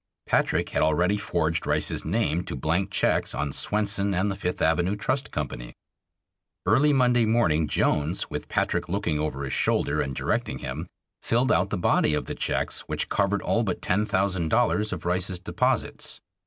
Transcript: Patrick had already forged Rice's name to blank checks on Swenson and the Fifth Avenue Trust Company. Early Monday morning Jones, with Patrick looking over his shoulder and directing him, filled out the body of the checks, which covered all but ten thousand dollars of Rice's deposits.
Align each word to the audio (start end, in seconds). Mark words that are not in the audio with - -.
Patrick 0.25 0.69
had 0.69 0.81
already 0.81 1.15
forged 1.19 1.67
Rice's 1.67 2.03
name 2.03 2.43
to 2.45 2.55
blank 2.55 2.89
checks 2.89 3.35
on 3.35 3.53
Swenson 3.53 4.15
and 4.15 4.31
the 4.31 4.35
Fifth 4.35 4.59
Avenue 4.59 4.95
Trust 4.95 5.29
Company. 5.29 5.75
Early 6.65 6.91
Monday 6.91 7.27
morning 7.27 7.67
Jones, 7.67 8.27
with 8.27 8.49
Patrick 8.49 8.89
looking 8.89 9.19
over 9.19 9.43
his 9.43 9.53
shoulder 9.53 10.01
and 10.01 10.15
directing 10.15 10.57
him, 10.57 10.87
filled 11.21 11.51
out 11.51 11.69
the 11.69 11.77
body 11.77 12.15
of 12.15 12.25
the 12.25 12.33
checks, 12.33 12.79
which 12.87 13.09
covered 13.09 13.43
all 13.43 13.61
but 13.61 13.79
ten 13.83 14.07
thousand 14.07 14.49
dollars 14.49 14.91
of 14.91 15.05
Rice's 15.05 15.37
deposits. 15.37 16.19